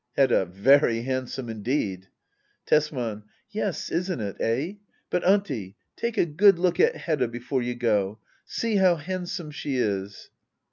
Hedda. 0.17 0.45
Very 0.45 1.03
handsome 1.03 1.47
indeed. 1.47 2.07
Tesman. 2.65 3.21
Yes, 3.51 3.91
isn't 3.91 4.19
it? 4.19 4.35
£h? 4.39 4.79
But 5.11 5.23
Auntie, 5.23 5.75
take 5.95 6.17
a 6.17 6.25
good 6.25 6.57
look 6.57 6.79
at 6.79 6.95
Hedda 6.95 7.27
before 7.27 7.61
you 7.61 7.75
go! 7.75 8.17
See 8.43 8.77
how 8.77 8.95
hand 8.95 9.29
some 9.29 9.51
she 9.51 9.77
is 9.77 10.31